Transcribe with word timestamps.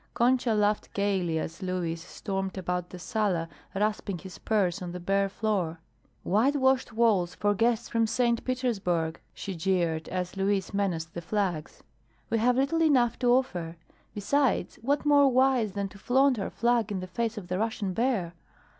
Concha 0.15 0.55
laughed 0.55 0.91
gaily 0.95 1.37
as 1.37 1.61
Luis 1.61 2.03
stormed 2.03 2.57
about 2.57 2.89
the 2.89 2.97
sala 2.97 3.47
rasping 3.75 4.17
his 4.17 4.33
spurs 4.33 4.81
on 4.81 4.93
the 4.93 4.99
bare 4.99 5.29
floor. 5.29 5.79
"Whitewashed 6.23 6.91
walls 6.91 7.35
for 7.35 7.53
guests 7.53 7.87
from 7.87 8.07
St. 8.07 8.43
Petersburg!" 8.43 9.21
she 9.31 9.53
jeered, 9.55 10.09
as 10.09 10.35
Luis 10.35 10.73
menaced 10.73 11.13
the 11.13 11.21
flags. 11.21 11.83
"We 12.31 12.39
have 12.39 12.55
little 12.55 12.81
enough 12.81 13.19
to 13.19 13.27
offer. 13.31 13.77
Besides 14.15 14.79
what 14.81 15.05
more 15.05 15.27
wise 15.31 15.73
than 15.73 15.87
to 15.89 15.99
flaunt 15.99 16.39
our 16.39 16.49
flag 16.49 16.91
in 16.91 16.99
the 16.99 17.05
face 17.05 17.37
of 17.37 17.47
the 17.47 17.59
Russian 17.59 17.93
bear? 17.93 18.33